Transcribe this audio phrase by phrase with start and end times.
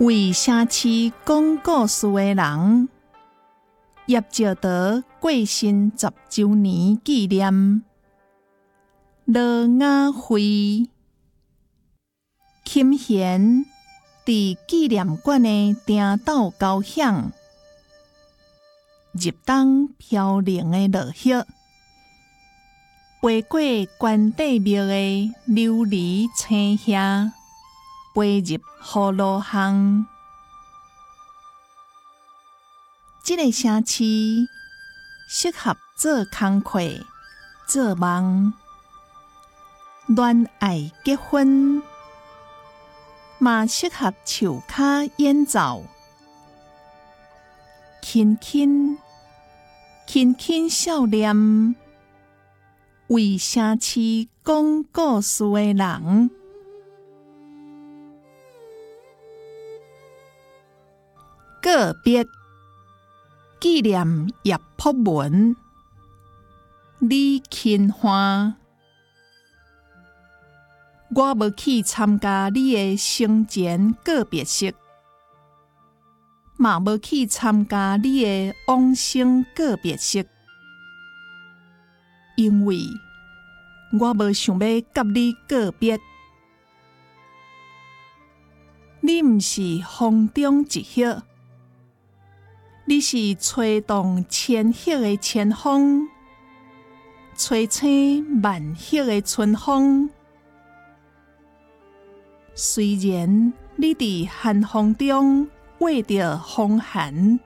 [0.00, 2.88] 为城市讲故事的人，
[4.06, 7.84] 叶兆德过身十周年纪念。
[9.24, 10.88] 罗雅辉、
[12.64, 13.66] 琴弦。
[14.26, 17.30] 伫纪念馆的鼎斗交响，
[19.12, 21.44] 入冬飘零的落叶，
[23.20, 23.60] 飞过
[23.98, 24.94] 关帝庙的
[25.46, 27.34] 琉璃青霞。
[28.14, 30.06] 飞入河路巷，
[33.24, 34.04] 这个城市
[35.28, 36.78] 适合做工课、
[37.66, 38.54] 做梦、
[40.06, 41.82] 恋爱、结婚，
[43.38, 45.84] 嘛适合唱卡演奏。
[48.00, 48.96] 轻轻、
[50.06, 51.74] 轻轻笑脸，
[53.08, 56.30] 为城市讲故事的人。
[61.64, 62.26] 个别
[63.58, 65.56] 纪念叶朴文、
[66.98, 68.56] 李钦欢，
[71.16, 74.74] 我无去参加你的生前告别式，
[76.58, 80.28] 嘛无去参加你的往生告别式，
[82.36, 82.76] 因为
[83.98, 85.98] 我无想要甲你告别。
[89.00, 91.22] 你毋是风中一叶。
[92.86, 96.06] 你是吹动千叶的千风，
[97.34, 100.10] 吹醒万叶的春风。
[102.54, 107.40] 虽然你伫寒风中为着风寒，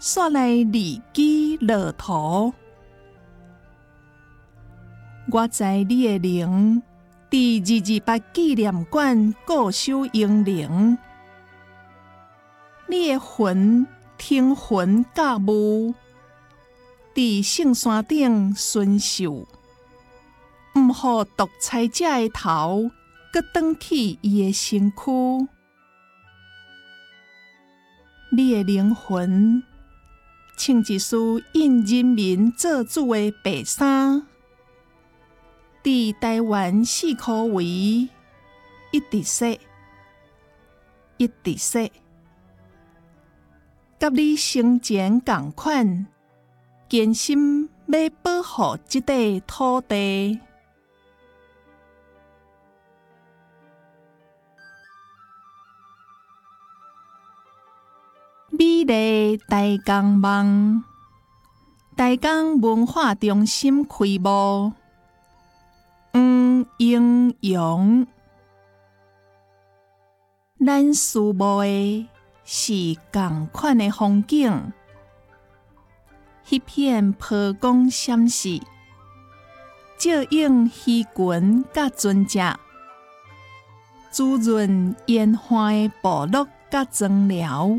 [0.00, 2.52] 煞来离机落土，
[5.30, 6.82] 我在你的灵，
[7.30, 10.98] 伫二二八纪念馆固守英灵，
[12.88, 13.86] 你的魂。
[14.16, 15.94] 听魂驾雾，
[17.14, 19.46] 伫圣山顶巡守，
[20.74, 22.90] 毋好独裁者的头，
[23.32, 25.48] 搁转去伊的身躯。
[28.32, 29.62] 你的灵魂，
[30.56, 34.26] 穿一束印人民做主的白衫，
[35.82, 39.60] 伫台湾四 khu 围一直说，
[41.18, 41.90] 一直说。
[44.04, 46.06] 甲你生前共款，
[46.90, 50.38] 坚心要保护这块土地。
[58.50, 60.84] 美丽大江梦，
[61.96, 64.74] 大江文化中心开幕。
[66.12, 68.06] 黄英勇，
[70.58, 72.10] 咱树木的。
[72.44, 74.72] 是共款的风景，
[76.50, 78.60] 一片波光闪烁，
[79.96, 82.58] 照映溪群甲尊者，
[84.10, 87.78] 滋润烟花的部落甲庄寮。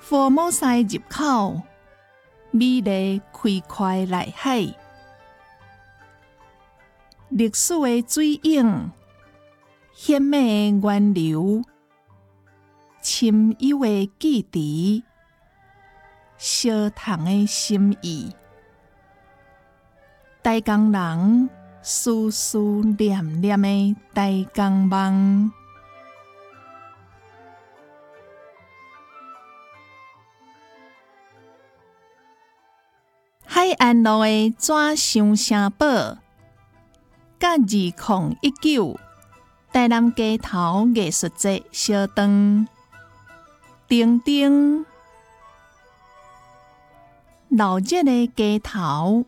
[0.00, 1.62] 佛摩塞入口，
[2.50, 4.74] 美丽开阔内海，
[7.30, 8.90] 历史的水影，
[9.94, 11.62] 鲜美的源流。
[13.10, 15.02] 深幽的记忆，
[16.36, 18.34] 小唐的心意，
[20.42, 21.48] 大江人
[21.80, 22.58] 思思
[22.98, 25.50] 念念的大江梦，
[33.46, 36.18] 海岸路的纸箱城堡，
[37.40, 39.00] 甲二零一九
[39.72, 42.68] 台南街头艺术节小灯。
[43.88, 44.84] 叮叮，
[47.48, 49.24] 热的街头，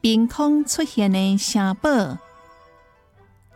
[0.00, 2.18] 凭空出现的城堡，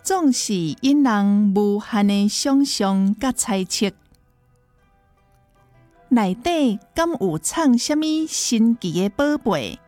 [0.05, 3.91] 总是引人无限的想象甲猜测。
[6.11, 9.81] 内底敢有藏什么神奇的宝贝？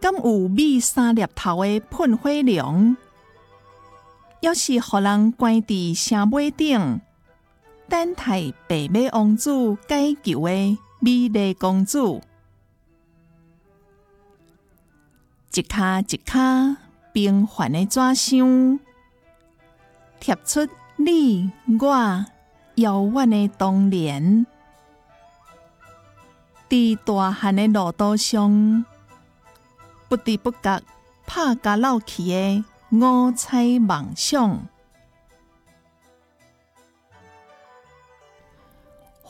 [0.00, 2.94] 敢有米三粒头的喷火龙？
[4.40, 7.00] 要是互人关伫城尾顶？
[7.92, 12.22] 等待白马王子解救的美丽公主，
[15.52, 16.78] 一卡一卡
[17.12, 18.80] 平凡的纸箱，
[20.18, 20.66] 贴出
[20.96, 22.24] 你我
[22.76, 24.46] 遥远的童年。
[26.70, 28.86] 在大汉的路途上，
[30.08, 30.82] 不知不觉
[31.26, 34.66] 拍甲老去的五彩梦想。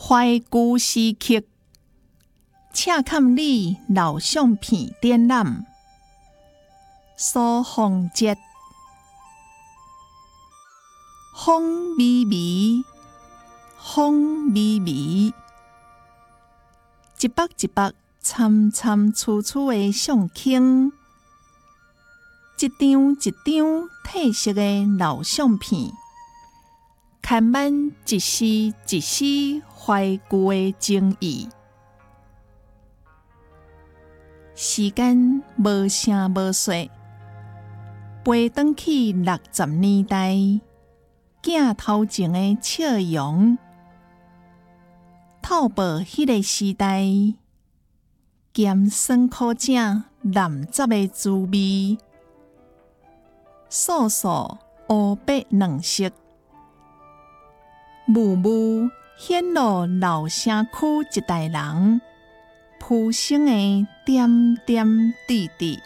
[0.05, 1.45] 怀旧时刻，
[2.73, 5.65] 恰看你老相片展览，
[7.17, 8.37] 苏凤节，
[11.37, 12.85] 风微微，
[13.79, 15.33] 风微微，
[17.21, 20.91] 一百一百参参楚楚的相框，
[22.59, 25.93] 一张一张褪色的老相片。
[27.33, 29.25] 看满一丝一丝
[29.75, 31.49] 怀旧的情意，
[34.55, 36.91] 时间无声无息，
[38.23, 40.37] 飞转去六十年代，
[41.41, 43.57] 镜头前的笑容，
[45.41, 47.03] 透薄迄个时代，
[48.53, 51.97] 咸酸苦正难杂的滋味，
[53.71, 56.11] 素素黑白两色。
[58.07, 62.01] 暮暮显露老城区一代人
[62.81, 65.79] 浮生的点点滴滴。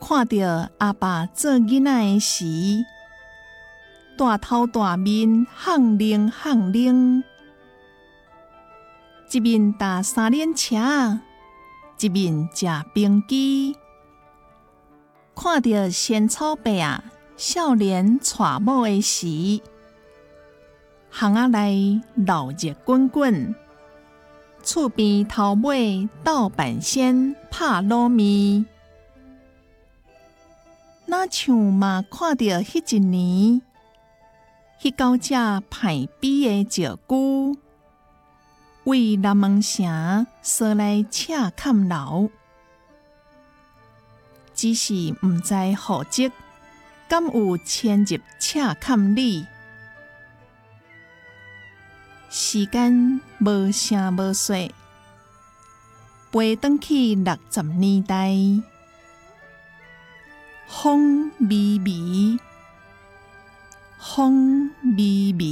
[0.00, 2.84] 看着阿爸做囡仔的时，
[4.16, 7.24] 大头大面喊铃喊铃，
[9.32, 11.18] 一面搭三轮车，
[11.98, 13.76] 一面食冰机，
[15.34, 17.02] 看着仙草伯啊！
[17.36, 19.60] 少年娶某的时，
[21.10, 23.54] 巷仔内闹热滚滚，
[24.62, 28.64] 厝边头尾斗半仙拍糯米。
[31.04, 33.60] 那像嘛看到迄一年，
[34.80, 35.34] 迄九只
[35.68, 37.58] 排比的石鼓，
[38.84, 42.30] 为南门城驶来赤坎楼，
[44.54, 46.32] 只是毋知户籍。
[47.08, 49.46] 敢有迁入赤坎里？
[52.28, 54.74] 时间无声无息，
[56.30, 58.34] 飞转去六十年代，
[60.66, 62.38] 风微微，
[63.98, 65.46] 风微微。